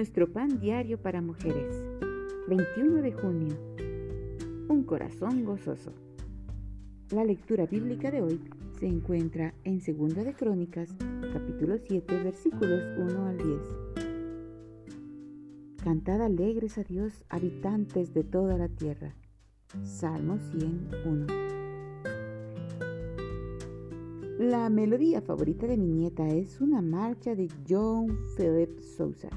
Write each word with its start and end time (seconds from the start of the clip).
nuestro 0.00 0.32
pan 0.32 0.58
diario 0.58 0.96
para 0.96 1.20
mujeres. 1.20 1.76
21 2.48 3.02
de 3.02 3.12
junio. 3.12 3.54
Un 4.70 4.82
corazón 4.84 5.44
gozoso. 5.44 5.92
La 7.10 7.22
lectura 7.22 7.66
bíblica 7.66 8.10
de 8.10 8.22
hoy 8.22 8.40
se 8.78 8.86
encuentra 8.86 9.52
en 9.62 9.78
2 9.78 10.14
de 10.24 10.32
Crónicas, 10.32 10.88
capítulo 11.34 11.76
7, 11.76 12.16
versículos 12.22 12.82
1 12.96 13.26
al 13.26 13.36
10. 13.36 13.58
Cantad 15.84 16.22
alegres 16.22 16.78
a 16.78 16.82
Dios, 16.82 17.22
habitantes 17.28 18.14
de 18.14 18.24
toda 18.24 18.56
la 18.56 18.70
tierra. 18.70 19.14
Salmo 19.82 20.38
101. 20.38 21.26
La 24.38 24.70
melodía 24.70 25.20
favorita 25.20 25.66
de 25.66 25.76
mi 25.76 25.88
nieta 25.88 26.26
es 26.26 26.58
una 26.62 26.80
marcha 26.80 27.34
de 27.34 27.50
John 27.68 28.18
Philip 28.34 28.80
Sousa. 28.80 29.28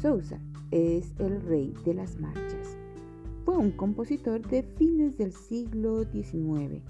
Sousa 0.00 0.38
es 0.70 1.14
el 1.18 1.40
rey 1.40 1.72
de 1.84 1.94
las 1.94 2.20
marchas. 2.20 2.76
Fue 3.44 3.56
un 3.56 3.70
compositor 3.70 4.46
de 4.46 4.62
fines 4.62 5.16
del 5.16 5.32
siglo 5.32 6.04
XIX. 6.04 6.82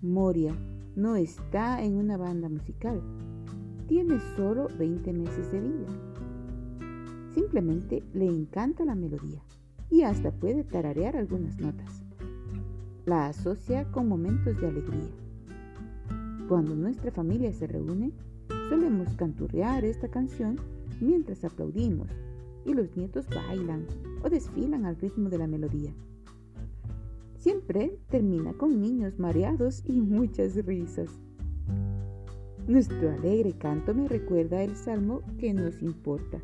Moria 0.00 0.54
no 0.96 1.16
está 1.16 1.82
en 1.82 1.96
una 1.96 2.16
banda 2.16 2.48
musical. 2.48 3.02
Tiene 3.88 4.18
solo 4.36 4.68
20 4.78 5.12
meses 5.12 5.52
de 5.52 5.60
vida. 5.60 5.86
Simplemente 7.34 8.02
le 8.14 8.26
encanta 8.26 8.84
la 8.84 8.94
melodía 8.94 9.42
y 9.90 10.02
hasta 10.02 10.30
puede 10.30 10.64
tararear 10.64 11.16
algunas 11.16 11.58
notas. 11.60 12.02
La 13.04 13.26
asocia 13.26 13.90
con 13.90 14.08
momentos 14.08 14.58
de 14.60 14.66
alegría. 14.66 15.10
Cuando 16.48 16.74
nuestra 16.74 17.10
familia 17.10 17.52
se 17.52 17.66
reúne, 17.66 18.12
solemos 18.70 19.14
canturrear 19.16 19.84
esta 19.84 20.08
canción 20.08 20.58
mientras 21.00 21.44
aplaudimos 21.44 22.08
y 22.64 22.74
los 22.74 22.96
nietos 22.96 23.26
bailan 23.28 23.86
o 24.22 24.28
desfilan 24.28 24.84
al 24.84 24.96
ritmo 24.96 25.28
de 25.30 25.38
la 25.38 25.46
melodía. 25.46 25.92
Siempre 27.36 27.98
termina 28.10 28.52
con 28.52 28.80
niños 28.80 29.18
mareados 29.18 29.82
y 29.86 30.00
muchas 30.00 30.54
risas. 30.66 31.10
Nuestro 32.66 33.10
alegre 33.10 33.52
canto 33.52 33.94
me 33.94 34.08
recuerda 34.08 34.62
el 34.62 34.76
salmo 34.76 35.22
que 35.38 35.54
nos 35.54 35.80
importa. 35.80 36.38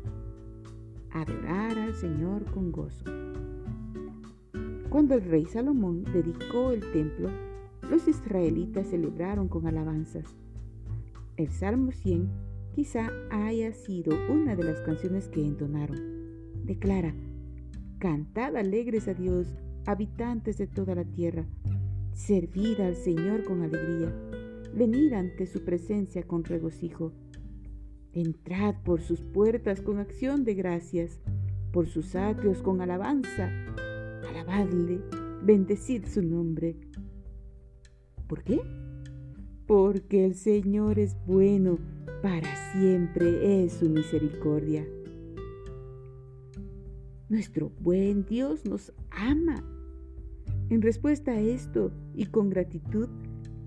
Adorar 1.11 1.77
al 1.77 1.93
Señor 1.93 2.45
con 2.51 2.71
gozo. 2.71 3.05
Cuando 4.89 5.15
el 5.15 5.21
rey 5.23 5.45
Salomón 5.45 6.03
dedicó 6.05 6.71
el 6.71 6.81
templo, 6.91 7.29
los 7.89 8.07
israelitas 8.07 8.87
celebraron 8.87 9.47
con 9.47 9.67
alabanzas. 9.67 10.25
El 11.37 11.49
Salmo 11.51 11.91
100 11.91 12.29
quizá 12.75 13.09
haya 13.29 13.71
sido 13.71 14.13
una 14.29 14.53
de 14.53 14.65
las 14.65 14.81
canciones 14.81 15.29
que 15.29 15.39
entonaron. 15.39 15.97
Declara, 16.65 17.15
cantad 17.99 18.53
alegres 18.57 19.07
a 19.07 19.13
Dios, 19.13 19.47
habitantes 19.85 20.57
de 20.57 20.67
toda 20.67 20.93
la 20.93 21.05
tierra, 21.05 21.45
servid 22.11 22.81
al 22.81 22.97
Señor 22.97 23.45
con 23.45 23.61
alegría, 23.61 24.13
venid 24.75 25.13
ante 25.13 25.45
su 25.45 25.63
presencia 25.63 26.23
con 26.23 26.43
regocijo. 26.43 27.13
Entrad 28.11 28.75
por 28.83 28.99
sus 28.99 29.21
puertas 29.21 29.79
con 29.79 29.99
acción 29.99 30.43
de 30.43 30.55
gracias, 30.55 31.21
por 31.71 31.87
sus 31.87 32.13
atrios 32.13 32.61
con 32.61 32.81
alabanza. 32.81 33.51
Alabadle, 34.29 34.99
bendecid 35.43 36.07
su 36.07 36.21
nombre. 36.21 36.75
¿Por 38.27 38.43
qué? 38.43 38.59
Porque 39.65 40.25
el 40.25 40.35
Señor 40.35 40.99
es 40.99 41.15
bueno 41.25 41.77
para 42.21 42.55
siempre 42.73 43.63
es 43.63 43.73
su 43.73 43.89
misericordia. 43.89 44.85
Nuestro 47.29 47.71
buen 47.79 48.25
Dios 48.25 48.65
nos 48.65 48.93
ama. 49.09 49.63
En 50.69 50.81
respuesta 50.81 51.31
a 51.31 51.39
esto 51.39 51.91
y 52.13 52.25
con 52.27 52.49
gratitud, 52.49 53.09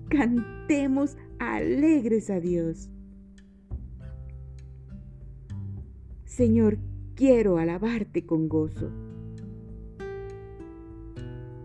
cantemos 0.08 1.16
alegres 1.38 2.30
a 2.30 2.40
Dios. 2.40 2.90
Señor, 6.24 6.78
quiero 7.14 7.58
alabarte 7.58 8.24
con 8.24 8.48
gozo. 8.48 8.90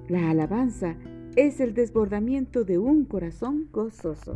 La 0.09 0.31
alabanza 0.31 0.97
es 1.35 1.59
el 1.59 1.73
desbordamiento 1.73 2.63
de 2.63 2.77
un 2.77 3.05
corazón 3.05 3.69
gozoso. 3.72 4.35